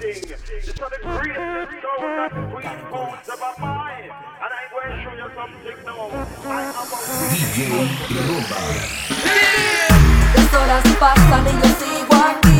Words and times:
sing. 0.00 0.22
This 0.22 0.80
are 0.80 0.90
the 0.90 0.98
greatest 1.02 1.36
sound 1.36 2.02
that 2.18 2.32
sweet 2.50 2.80
bones 2.90 3.28
ever 3.32 3.52
mine. 3.60 4.10
And 4.42 4.50
I'm 4.56 4.68
going 4.72 4.90
to 4.90 4.96
show 5.02 5.14
you 5.14 5.28
something 5.36 5.78
now. 5.84 6.08
I 6.48 6.62
have 6.72 6.92
a 6.92 6.98
DJ 7.32 7.56
Rumba. 8.26 8.60
Las 10.66 10.86
pasan 11.00 11.46
y 11.46 11.48
yo 11.52 11.68
sigo 11.78 12.14
aquí. 12.14 12.50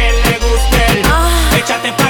que 0.00 0.28
le 0.28 0.38
guste. 0.38 0.84
Ah. 1.04 1.56
Échate 1.56 1.92
pa' 1.96 2.09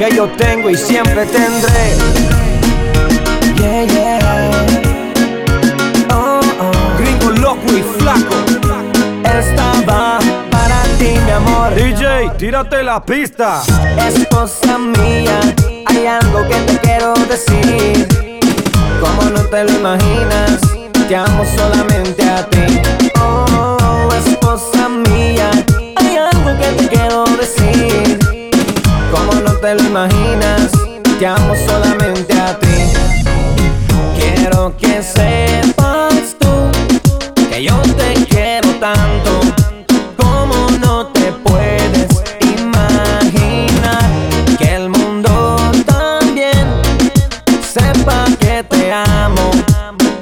que 0.00 0.16
yo 0.16 0.26
tengo 0.28 0.70
y 0.70 0.76
siempre 0.76 1.26
tendré. 1.26 1.94
Yeah, 3.54 3.84
yeah. 3.84 4.18
Oh, 6.10 6.40
oh. 6.58 6.98
Gringo 6.98 7.30
loco 7.32 7.66
y 7.66 7.82
flaco. 7.98 8.34
Esta 9.24 9.72
va 9.86 10.18
para 10.50 10.82
ti, 10.98 11.18
mi 11.22 11.30
amor. 11.30 11.74
DJ, 11.74 12.30
tírate 12.38 12.82
la 12.82 13.04
pista. 13.04 13.62
Esposa 13.98 14.78
mía, 14.78 15.38
hay 15.84 16.06
algo 16.06 16.48
que 16.48 16.54
te 16.54 16.78
quiero 16.78 17.12
decir. 17.28 18.08
Como 19.00 19.24
no 19.24 19.42
te 19.50 19.64
lo 19.64 19.70
imaginas, 19.72 20.60
te 21.08 21.14
amo 21.14 21.44
solamente 21.44 22.22
a 22.22 22.46
ti. 22.48 22.80
Oh, 23.20 24.08
esposa 24.26 24.88
mía, 24.88 25.50
hay 25.96 26.16
algo 26.16 26.58
que 26.58 26.68
te 26.68 26.88
quiero 26.88 27.24
decir. 27.36 28.09
Como 29.10 29.32
no 29.34 29.52
te 29.56 29.74
lo 29.74 29.82
imaginas, 29.82 30.70
te 31.18 31.26
amo 31.26 31.54
solamente 31.66 32.32
a 32.40 32.58
ti. 32.58 32.66
Quiero 34.16 34.74
que 34.76 35.02
sepas 35.02 36.36
tú 36.38 36.70
que 37.50 37.62
yo 37.64 37.76
te 37.96 38.14
quiero 38.26 38.68
tanto. 38.78 39.40
Como 40.16 40.70
no 40.80 41.06
te 41.08 41.32
puedes 41.44 42.08
imaginar 42.58 44.04
que 44.58 44.74
el 44.76 44.88
mundo 44.88 45.56
también 45.86 46.68
sepa 47.62 48.24
que 48.38 48.62
te 48.62 48.92
amo, 48.92 49.50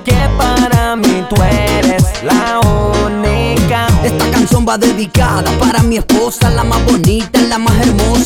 que 0.05 0.19
para 0.37 0.97
mí 0.97 1.25
tú 1.29 1.37
eres 1.43 2.05
la 2.25 2.61
única. 3.05 3.87
Esta 4.03 4.31
canción 4.31 4.67
va 4.69 4.79
dedicada 4.79 5.51
para 5.59 5.83
mi 5.83 5.99
esposa, 5.99 6.51
la 6.51 6.65
más 6.65 6.85
bonita, 6.87 7.41
la 7.43 7.59
más 7.59 7.77
hermosa, 7.81 8.18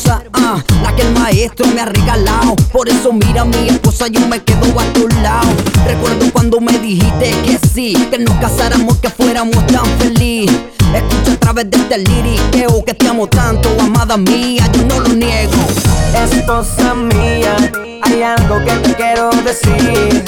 maestro 1.23 1.65
me 1.67 1.79
ha 1.79 1.85
regalado. 1.85 2.55
Por 2.73 2.89
eso 2.89 3.13
mira 3.13 3.45
mi 3.45 3.69
esposa, 3.69 4.07
yo 4.07 4.19
me 4.27 4.43
quedo 4.43 4.77
a 4.77 4.83
tu 4.93 5.07
lado. 5.21 5.47
Recuerdo 5.85 6.25
cuando 6.33 6.59
me 6.59 6.77
dijiste 6.79 7.31
que 7.45 7.57
sí, 7.73 7.93
que 8.11 8.19
nos 8.19 8.35
casáramos, 8.39 8.97
que 8.97 9.09
fuéramos 9.09 9.65
tan 9.67 9.85
felices. 9.99 10.53
Escucha 10.93 11.31
a 11.33 11.39
través 11.39 11.71
de 11.71 11.77
este 11.77 11.97
liriqueo 11.99 12.83
que 12.83 12.93
te 12.93 13.07
amo 13.07 13.25
tanto, 13.27 13.69
amada 13.79 14.17
mía, 14.17 14.69
yo 14.73 14.83
no 14.83 14.99
lo 14.99 15.09
niego. 15.09 15.53
Esposa 16.29 16.93
mía, 16.93 17.55
hay 18.03 18.21
algo 18.21 18.63
que 18.65 18.73
te 18.83 18.93
quiero 18.93 19.29
decir. 19.45 20.25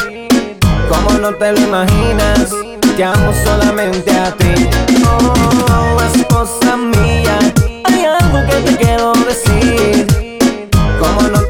Como 0.90 1.20
no 1.20 1.34
te 1.36 1.52
lo 1.52 1.60
imaginas, 1.60 2.52
te 2.96 3.04
amo 3.04 3.34
solamente 3.44 4.12
a 4.12 4.32
ti. 4.38 4.70
Oh, 5.06 6.02
esposa 6.16 6.78
mía, 6.78 7.38
hay 7.84 8.06
algo 8.06 8.46
que 8.48 8.56
te 8.62 8.78
quiero 8.78 9.15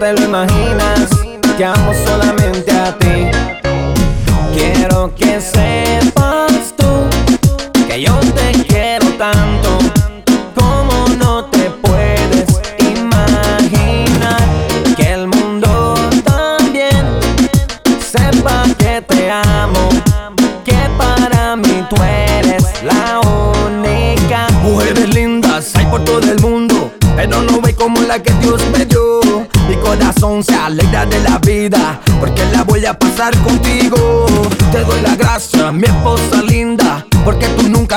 te 0.05 0.13
lo 0.13 0.21
imaginas, 0.21 1.09
amo 1.65 1.91
solamente 2.05 2.44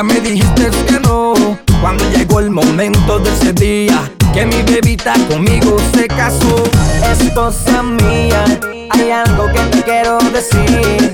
nunca 0.02 0.14
me 0.14 0.20
dijiste 0.20 0.70
que 0.86 1.00
no. 1.00 1.34
Cuando 1.80 2.04
llegó 2.10 2.40
el 2.40 2.50
momento 2.50 3.18
de 3.18 3.30
ese 3.30 3.52
día, 3.52 4.10
que 4.32 4.46
mi 4.46 4.62
bebita 4.62 5.14
conmigo 5.28 5.76
se 5.94 6.06
casó. 6.08 6.62
Esposa 7.20 7.82
mía, 7.82 8.44
hay 8.90 9.10
algo 9.10 9.46
que 9.52 9.60
te 9.70 9.82
quiero 9.82 10.18
decir. 10.32 11.12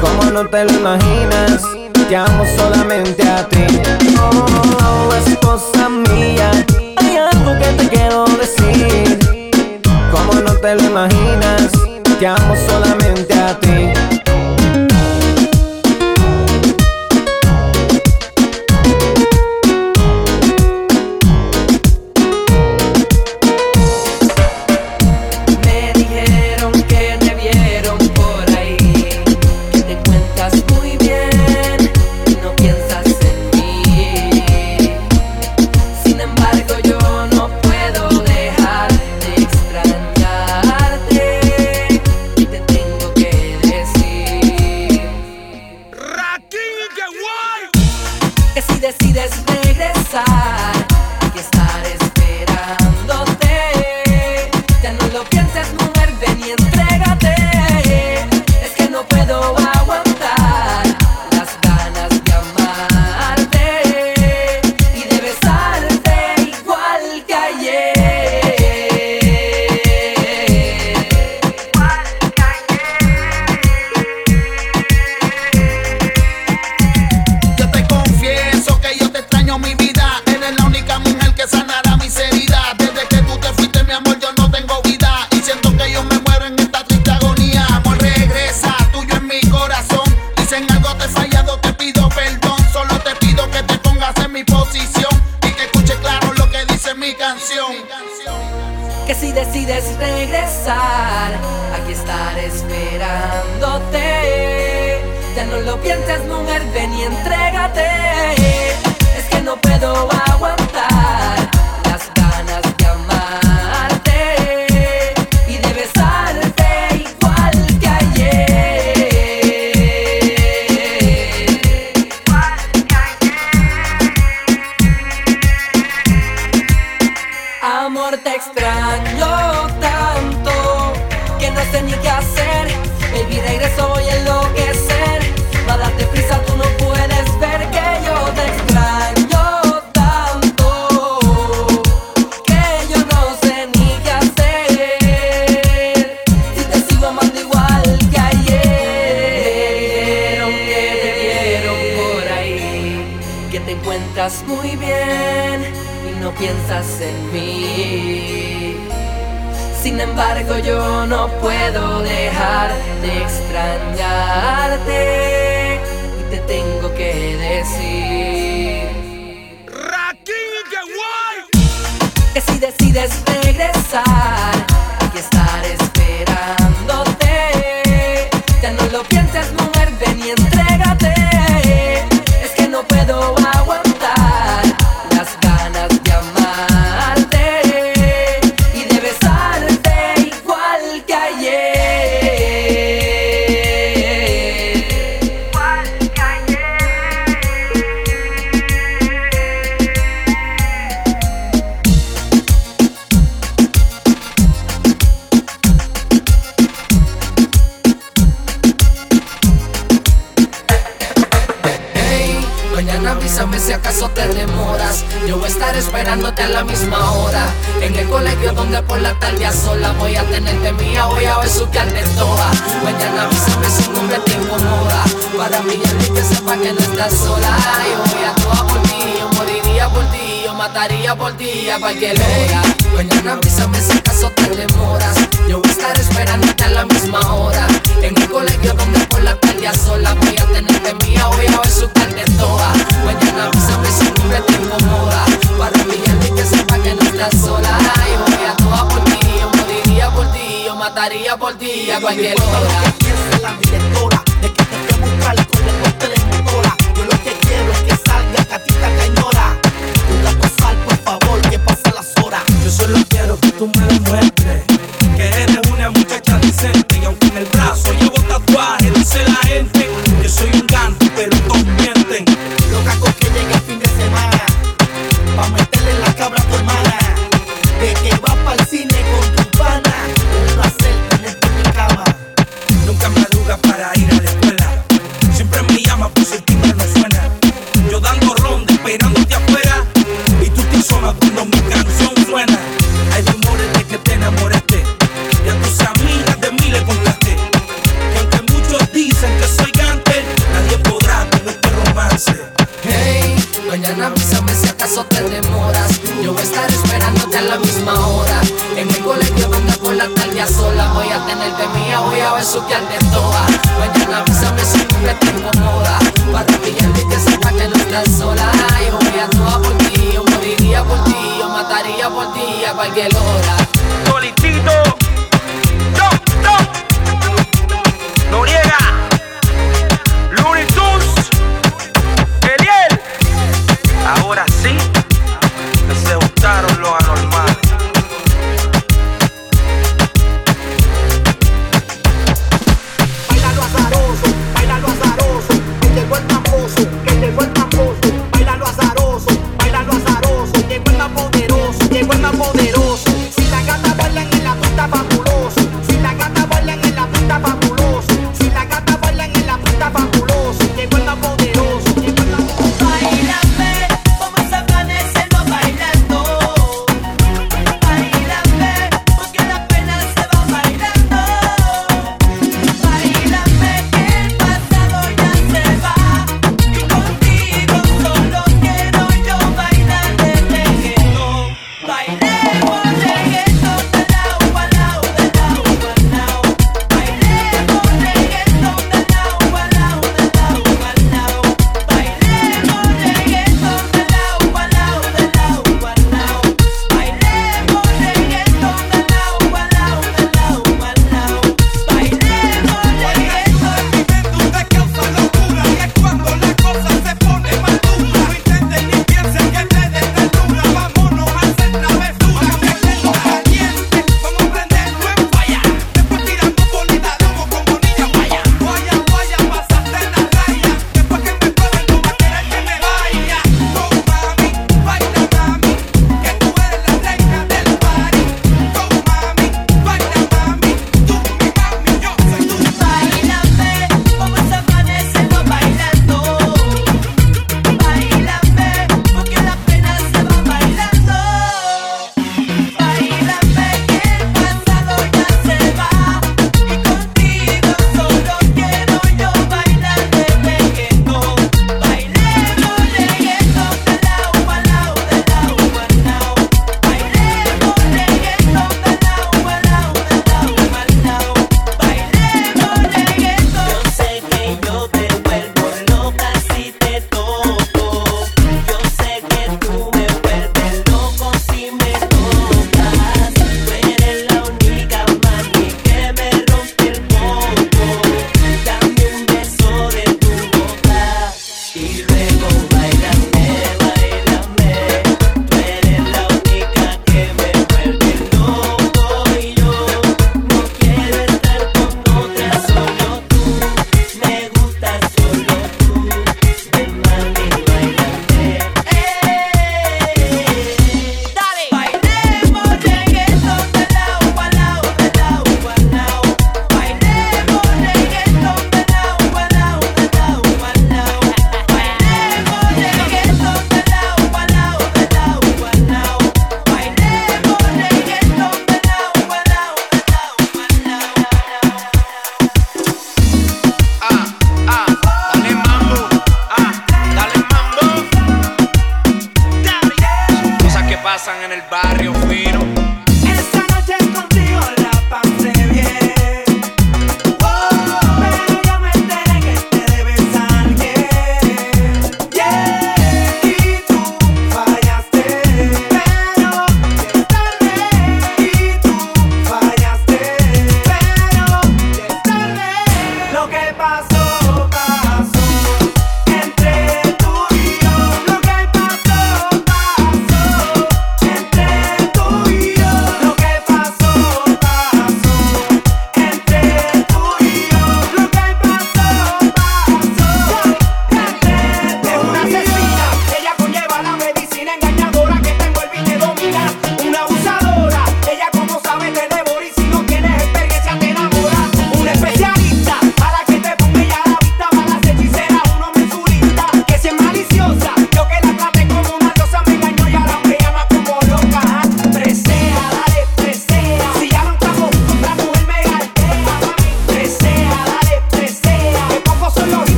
Como 0.00 0.30
no 0.30 0.46
te 0.46 0.64
lo 0.64 0.72
imaginas, 0.72 1.62
te 2.08 2.16
amo 2.16 2.44
solamente 2.56 3.22
a 3.28 3.48
ti. 3.48 3.64
Oh, 4.20 5.10
esposa 5.26 5.88
mía, 5.88 6.50
hay 6.96 7.16
algo 7.16 7.58
que 7.58 7.82
te 7.82 7.88
quiero 7.88 8.24
decir. 8.24 9.18
Como 10.10 10.34
no 10.40 10.54
te 10.56 10.74
lo 10.74 10.82
imaginas, 10.84 11.70
te 12.18 12.26
amo 12.26 12.54
solamente 12.68 13.34
a 13.34 13.58
ti. 13.60 14.33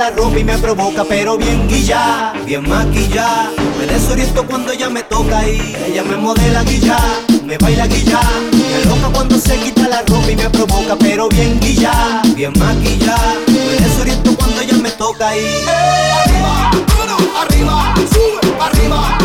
la 0.00 0.08
ropa 0.08 0.38
y 0.38 0.44
me 0.44 0.56
provoca, 0.56 1.04
pero 1.04 1.36
bien 1.36 1.68
guilla, 1.68 2.32
bien 2.46 2.66
maquilla. 2.66 3.50
Me 3.78 3.86
desoriento 3.86 4.46
cuando 4.46 4.72
ella 4.72 4.88
me 4.88 5.02
toca 5.02 5.46
y 5.46 5.76
ella 5.86 6.02
me 6.02 6.16
modela 6.16 6.62
guilla, 6.62 6.96
me 7.44 7.58
baila 7.58 7.86
guilla. 7.86 8.20
Me 8.50 8.82
loca 8.86 9.10
cuando 9.12 9.38
se 9.38 9.58
quita 9.58 9.88
la 9.88 10.00
ropa 10.00 10.30
y 10.30 10.36
me 10.36 10.48
provoca, 10.48 10.96
pero 10.96 11.28
bien 11.28 11.60
guilla, 11.60 12.22
bien 12.34 12.54
maquilla. 12.58 13.14
Me 13.46 13.84
desoriento 13.84 14.34
cuando 14.36 14.62
ella 14.62 14.78
me 14.78 14.90
toca 14.92 15.36
y 15.36 15.40
¡Eh! 15.40 15.64
arriba, 16.22 16.70
arriba, 17.42 17.94
sube, 18.10 18.56
arriba, 18.58 19.18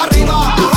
arriba. 0.00 0.73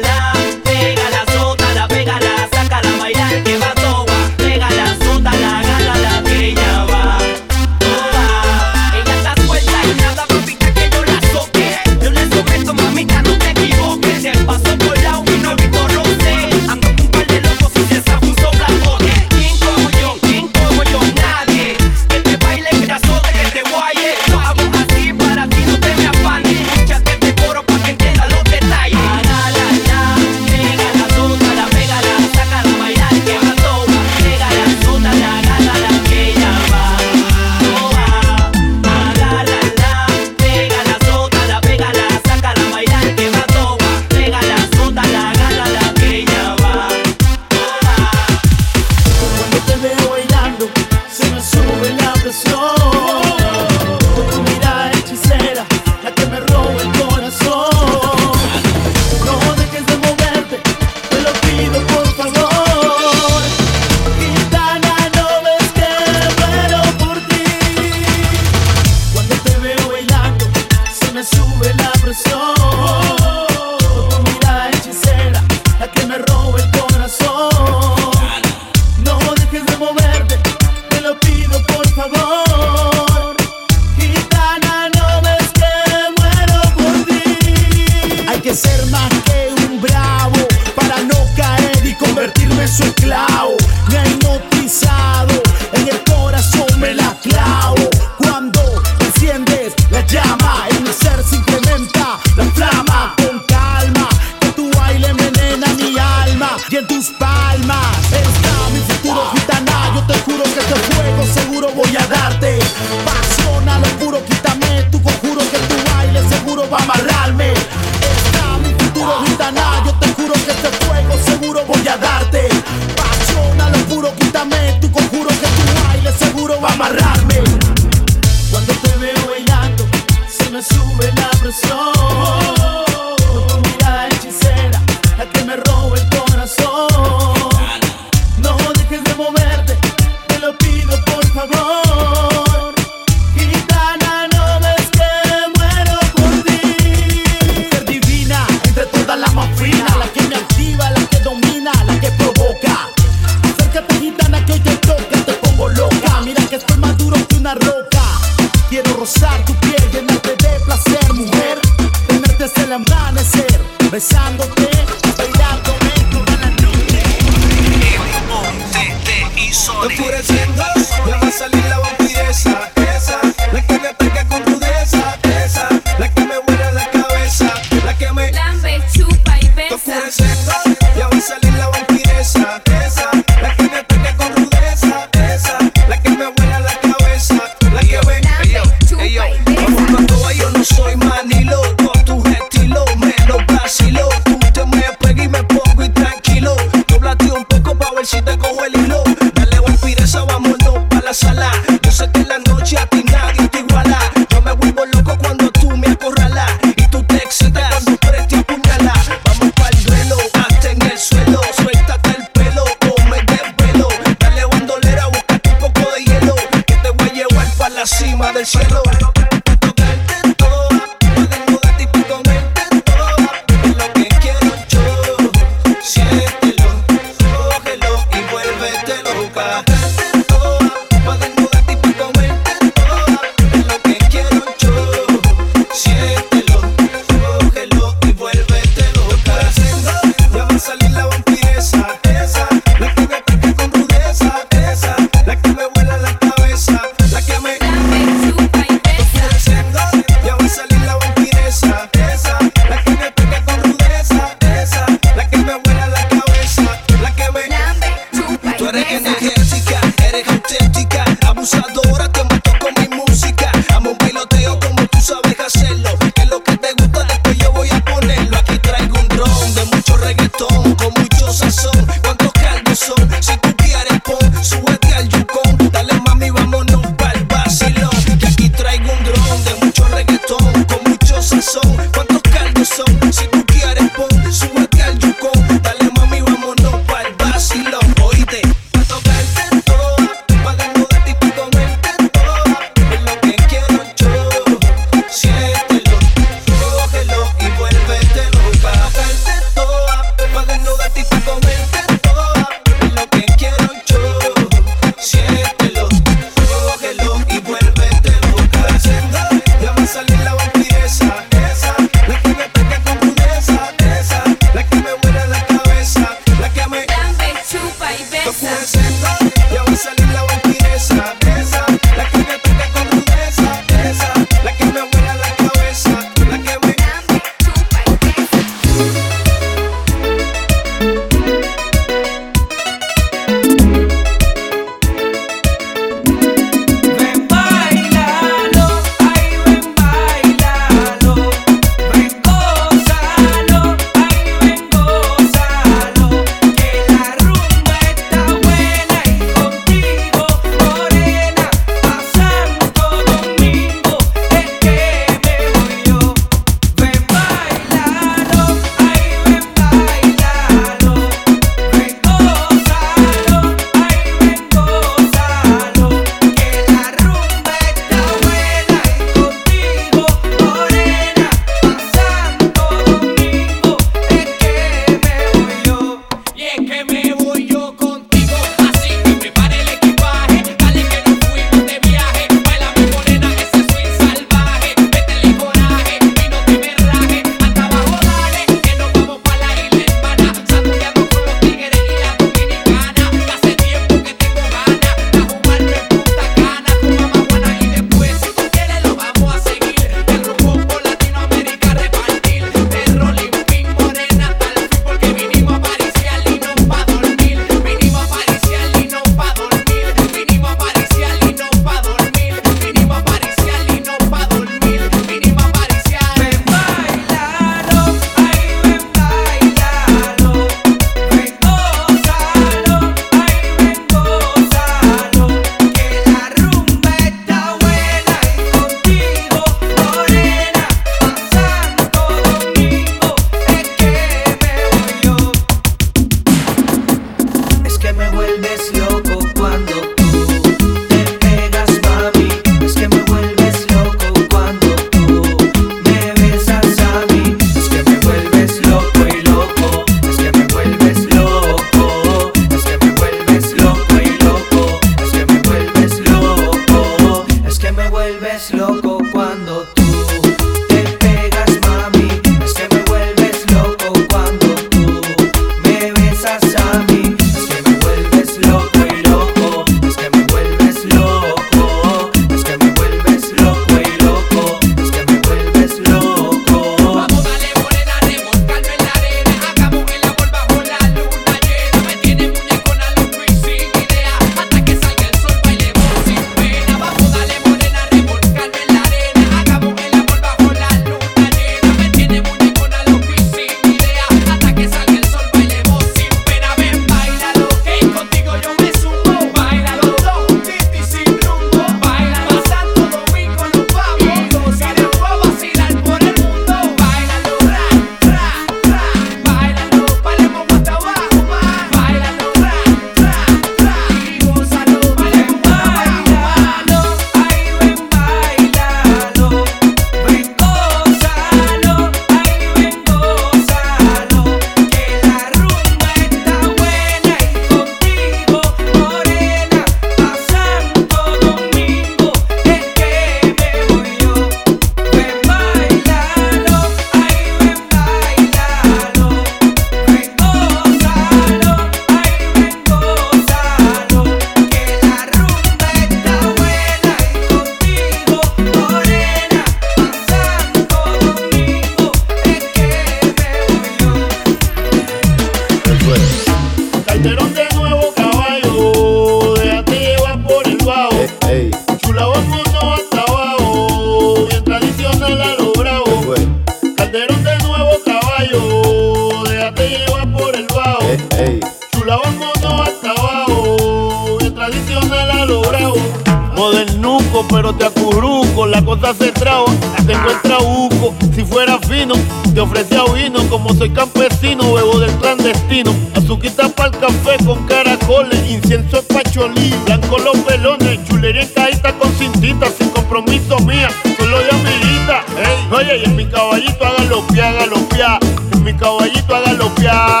Pero 577.28 577.54
te 577.54 577.66
acurruco, 577.66 578.46
la 578.46 578.64
cosa 578.64 578.94
se 578.94 579.12
traba, 579.12 579.46
te 579.86 579.92
encuentra 579.92 580.38
buco. 580.38 580.94
Si 581.14 581.24
fuera 581.24 581.58
fino, 581.58 581.94
te 582.34 582.40
ofrecía 582.40 582.84
vino, 582.94 583.20
como 583.28 583.54
soy 583.54 583.70
campesino, 583.70 584.54
bebo 584.54 584.78
del 584.78 584.90
clandestino. 584.92 585.74
Azuquita 585.94 586.48
para 586.48 586.70
el 586.70 586.78
café 586.78 587.24
con 587.24 587.44
caracoles, 587.46 588.18
incienso 588.30 588.78
es 588.78 588.84
pacholí, 588.84 589.54
blanco 589.66 589.98
los 589.98 590.16
pelones, 590.18 590.82
chulería 590.88 591.22
en 591.22 591.78
con 591.78 591.92
cintita, 591.94 592.46
sin 592.50 592.70
compromiso 592.70 593.38
mía, 593.40 593.68
solo 593.98 594.18
de 594.18 594.30
amiguita. 594.30 595.04
Ey, 595.18 595.48
oye, 595.52 595.82
y 595.82 595.84
en 595.84 595.96
mi 595.96 596.06
caballito 596.06 596.64
hágalo 596.64 597.06
pia, 597.08 597.28
hágalo 597.28 597.56
pia, 597.68 597.98
en 598.32 598.44
mi 598.44 598.54
caballito 598.54 599.14
hágalo 599.14 599.54
pia, 599.56 600.00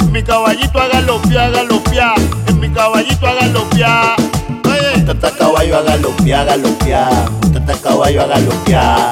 en 0.00 0.12
mi 0.12 0.22
caballito 0.22 0.80
hágalo 0.80 1.20
pia, 1.22 1.44
hágalo 1.44 1.82
pia, 1.84 2.14
en 2.46 2.60
mi 2.60 2.70
caballito 2.70 3.26
hágalo 3.26 3.64
pia. 3.70 4.19
A 5.80 5.82
caballo 5.82 5.96
a 5.96 5.96
galopear, 5.96 6.46
galopear. 6.46 7.30
Montate 7.40 7.72
a 7.72 7.76
caballo 7.76 8.22
a 8.22 8.26
galopear. 8.26 9.10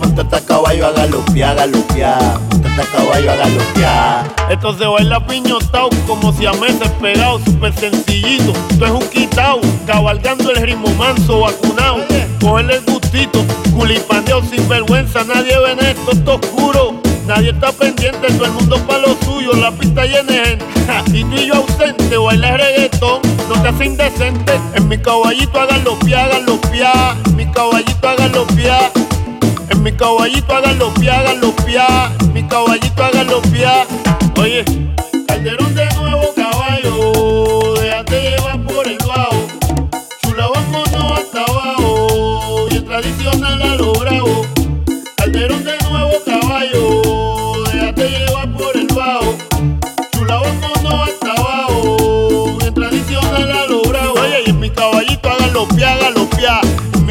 Montate 0.00 0.36
a 0.36 0.40
caballo 0.40 0.86
a 0.86 0.92
galopear, 0.92 1.54
galopear. 1.54 2.40
Montate 2.50 2.80
a 2.80 2.84
caballo 2.86 3.30
a 3.30 3.36
galopear. 3.36 4.34
Esto 4.50 4.76
se 4.76 4.86
baila 4.86 5.24
piñotao 5.24 5.90
como 6.08 6.32
si 6.32 6.46
a 6.46 6.52
meses 6.54 6.90
pegado, 7.00 7.38
súper 7.44 7.72
sencillito. 7.74 8.52
Esto 8.70 8.86
es 8.86 8.90
un 8.90 9.08
quitao, 9.08 9.60
cabalgando 9.86 10.50
el 10.50 10.62
ritmo 10.62 10.88
manso, 10.98 11.40
vacunado. 11.40 11.98
Cogerle 12.40 12.74
el 12.74 12.84
gustito, 12.84 13.44
culipandeo 13.72 14.42
sin 14.42 14.68
vergüenza, 14.68 15.22
nadie 15.22 15.56
ve 15.60 15.72
en 15.72 15.78
esto, 15.78 16.10
esto 16.10 16.34
oscuro. 16.34 17.00
Nadie 17.26 17.50
está 17.50 17.72
pendiente, 17.72 18.28
todo 18.34 18.44
el 18.44 18.52
mundo 18.52 18.76
pa' 18.86 18.98
lo 18.98 19.16
suyo, 19.24 19.54
la 19.54 19.70
pista 19.72 20.04
llena 20.04 20.30
de 20.30 20.44
gente. 20.44 20.64
Y 21.14 21.24
tú 21.24 21.36
y 21.36 21.46
yo 21.46 21.54
ausente, 21.54 22.16
baila 22.16 22.56
reggaetón, 22.58 23.22
no 23.48 23.62
te 23.62 23.68
hace 23.68 23.86
indecente. 23.86 24.52
En 24.74 24.88
mi 24.88 24.98
caballito 24.98 25.58
hágalo 25.58 25.98
pia, 26.00 26.24
hágalo 26.24 26.60
pia. 26.60 27.16
En 27.24 27.36
mi 27.36 27.46
caballito 27.46 28.08
hágalo 28.08 28.46
pia. 28.48 28.90
En 29.70 29.82
mi 29.82 29.92
caballito 29.92 30.54
hágalo 30.54 30.92
pia, 30.94 31.18
hágalo 31.18 31.56
pia. 31.56 31.86
En 32.20 32.32
mi 32.34 32.42
caballito 32.46 33.04
hágalo 33.04 33.40
pia. 33.42 33.86
Oye, 34.36 34.64
Calderón 35.26 35.74
de 35.74 35.86
nuevo 35.94 36.33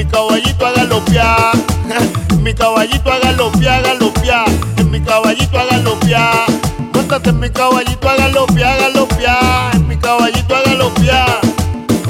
mi 0.03 0.11
caballito 0.11 0.65
hágalo 0.65 1.05
pia. 1.05 1.35
En 2.29 2.43
mi 2.43 2.53
caballito 2.53 3.09
hágalo 3.09 3.51
pia, 3.53 3.75
hágalo 3.75 4.13
pia. 4.13 4.43
En 4.77 4.91
mi 4.91 4.99
caballito 4.99 5.57
hágalo 5.57 5.97
pia. 6.01 6.45
Móntate 6.93 7.29
en 7.29 7.39
mi 7.39 7.49
caballito 7.49 8.09
hágalo 8.09 8.45
pia, 8.47 8.73
hágalo 8.73 9.07
pia. 9.07 9.71
En 9.73 9.87
mi 9.87 9.95
caballito 9.97 10.55
hágalo 10.55 10.93
pia. 10.95 11.25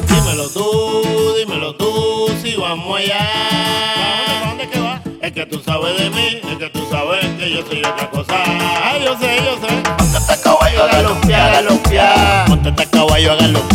Dímelo 0.07 0.49
tú, 0.49 1.35
dímelo 1.37 1.75
tú, 1.75 2.29
si 2.41 2.55
vamos 2.55 2.99
allá. 2.99 3.29
Es 5.21 5.31
que 5.31 5.45
tú 5.45 5.61
sabes 5.63 5.97
de 5.97 6.09
mí, 6.09 6.41
es 6.51 6.57
que 6.57 6.69
tú 6.69 6.85
sabes 6.91 7.25
que 7.37 7.49
yo 7.49 7.65
soy 7.65 7.79
otra 7.79 8.09
cosa. 8.09 8.43
Ay, 8.83 9.03
yo 9.05 9.17
sé, 9.17 9.37
yo 9.37 9.55
sé. 9.65 9.73
Montate 9.99 10.33
a 10.33 10.41
caballo 10.41 10.83
a 10.83 10.87
galopear, 10.87 11.51
galopear. 11.53 12.49
Montate 12.49 12.83
a 12.83 12.85
caballo 12.87 13.31
a 13.31 13.35
galopear. 13.35 13.72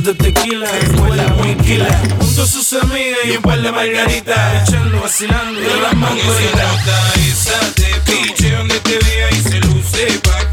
De 0.00 0.14
tequila, 0.14 0.66
escuela 0.78 1.28
muy 1.36 1.54
killer. 1.56 1.94
Junto 2.18 2.42
a 2.42 2.46
sus 2.46 2.72
amigas 2.72 3.18
y 3.26 3.36
un 3.36 3.42
par 3.42 3.60
de 3.60 3.70
margaritas. 3.70 4.66
Echando, 4.66 5.02
vacilando 5.02 5.60
de 5.60 5.80
las 5.82 5.94
mangoritas. 5.94 7.16
Esa 7.16 7.60
de 7.76 8.00
piche 8.06 8.56
donde 8.56 8.80
te 8.80 8.98
vea 8.98 9.28
y 9.30 9.36
se 9.36 9.60
luce 9.60 10.18
pa' 10.22 10.51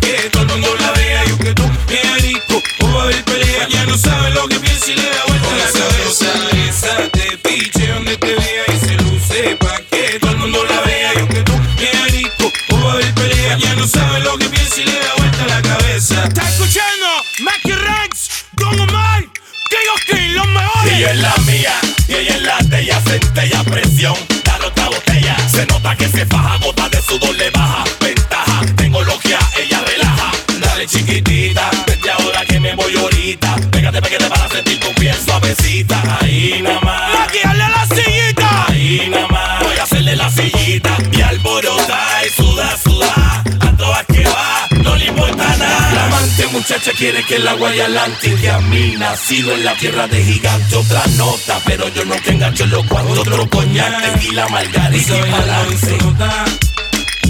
Pégate, 33.90 34.08
pégate 34.08 34.30
para 34.30 34.50
sentir 34.50 34.80
tu 34.80 34.94
piel 34.94 35.16
suavecita. 35.16 36.20
Ahí 36.22 36.62
nada 36.62 36.80
más. 36.82 37.28
A 37.44 37.54
la 37.56 37.88
sillita. 37.88 38.66
Ahí 38.68 39.10
nada 39.10 39.28
más. 39.30 39.64
Voy 39.64 39.78
a 39.78 39.84
hacerle 39.84 40.16
la 40.16 40.30
sillita 40.30 40.96
y 41.12 41.22
alborota 41.22 41.98
y 42.24 42.30
suda, 42.30 42.78
suda. 42.78 43.44
A 43.62 43.78
todas 43.78 44.06
que 44.06 44.24
va, 44.26 44.68
no 44.84 44.96
le 44.96 45.06
importa 45.06 45.58
nada. 45.58 45.94
La 45.96 46.06
amante 46.06 46.48
muchacha 46.48 46.92
quiere 46.92 47.24
que 47.24 47.38
el 47.38 47.48
agua 47.48 47.76
y 47.76 47.80
adelante 47.80 48.36
que 48.36 48.50
a 48.50 48.60
mí 48.60 48.96
nacido 48.96 49.54
en 49.54 49.66
la 49.66 49.74
tierra 49.74 50.08
de 50.08 50.24
gigante 50.24 50.76
otra 50.76 51.02
nota, 51.16 51.60
pero 51.66 51.88
yo 51.90 52.06
no 52.06 52.16
te 52.22 52.32
engancho 52.32 52.66
en 52.66 52.70
los 52.70 52.86
cuantos 52.86 53.18
otro 53.18 53.50
coñac, 53.50 54.14
tequila, 54.14 54.48
margarita 54.50 55.18
y 55.18 55.32
pa'lante. 55.32 55.98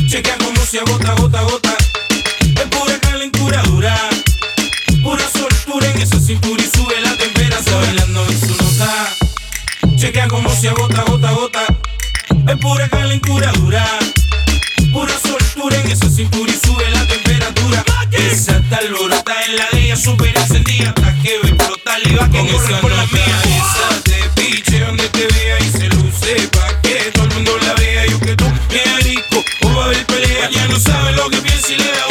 Chequea 0.07 0.37
como 0.37 0.65
se 0.65 0.79
agota, 0.79 1.13
gota, 1.13 1.41
gota. 1.41 1.77
Es 2.41 2.67
pura 2.67 2.99
calentura 2.99 3.61
dura. 3.63 3.95
Pura 5.01 5.23
soltura 5.29 5.48
en 5.89 6.01
esa 6.01 6.19
cintura 6.19 6.63
y 6.63 6.77
sube 6.77 6.99
la 7.01 7.15
temperatura. 7.15 7.77
Bailando 7.77 8.25
en 8.25 8.39
su 8.39 8.55
nota. 8.55 9.15
Chequea 9.95 10.27
como 10.27 10.49
se 10.55 10.69
agota, 10.69 11.03
gota, 11.03 11.31
gota. 11.31 11.65
Es 12.47 12.57
pura 12.57 12.89
calentura 12.89 13.51
dura. 13.53 13.85
Pura 14.91 15.13
soltura 15.19 15.79
en 15.79 15.91
esa 15.91 16.09
cintura 16.09 16.51
y 16.51 16.67
sube 16.67 16.89
la 16.91 17.05
temperatura. 17.05 17.83
Esa 18.11 18.61
tal 18.69 18.87
brota 18.89 19.35
en 19.47 19.55
la 19.55 19.67
de 19.71 19.85
ella 19.85 19.95
super 19.95 20.35
encendida. 20.35 20.89
Hasta 20.89 21.13
que 21.21 21.39
ve 21.43 21.49
explotar 21.49 21.99
y 22.05 22.15
va 22.15 22.29
que 22.29 22.47
corre 22.47 22.75
por 22.81 22.91
la 22.91 23.05
mía. 23.07 23.41
Esa 23.43 24.09
de 24.09 24.29
piche 24.35 24.79
donde 24.79 25.07
te 25.09 25.27
vea 25.27 25.57
y 25.59 25.71
se 25.71 25.87
luce 25.89 26.47
pa' 26.49 26.81
que 26.81 27.11
todo 27.13 27.25
el 27.25 27.33
mundo 27.33 27.57
la 27.65 27.73
vea. 27.73 28.05
Yo 28.05 28.19
que 28.19 28.35
tú, 28.35 28.45
bien 28.69 28.97
rico, 29.01 29.43
o 29.63 29.75
va 29.75 29.83
a 29.83 29.85
haber 29.85 30.05
pelea. 30.05 30.49
Ya 30.49 30.67
no 30.67 30.79
sabe 30.79 31.11
lo 31.13 31.29
que 31.29 31.37
piensa 31.37 31.71
y 31.73 31.77
le 31.77 31.91
da 31.91 32.08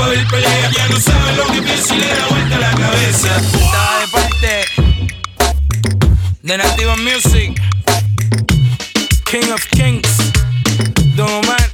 a 0.00 0.04
haber 0.06 0.26
pelea. 0.28 0.70
Ya 0.76 0.88
no 0.88 1.00
sabe 1.00 1.36
lo 1.36 1.46
que 1.46 1.62
piensa 1.62 1.94
y 1.94 1.98
le 1.98 2.06
da 2.06 2.26
vuelta 2.28 2.58
la 2.58 2.70
cabeza. 2.70 3.36
Estaba 3.36 4.00
de 4.00 4.08
parte 4.08 4.64
de 6.42 6.58
Nativa 6.58 6.96
Music, 6.96 7.60
King 9.30 9.52
of 9.52 9.64
Kings, 9.70 10.08
Don 11.16 11.30
Omar, 11.30 11.70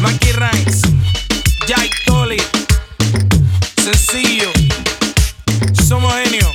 Mackie 0.00 0.32
Ranks, 0.32 0.82
Jake 1.66 1.96
Tolly, 2.06 2.42
sencillo, 3.82 4.50
somos 5.86 6.12
genio. 6.14 6.52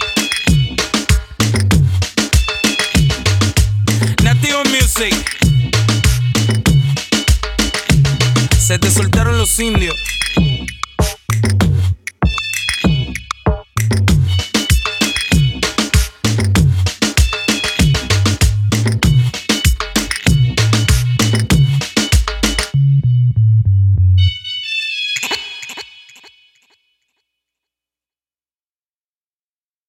Nativa 4.23 4.63
Music, 4.65 5.15
se 8.57 8.79
te 8.79 8.91
soltaron 8.91 9.37
los 9.37 9.59
indios. 9.59 10.14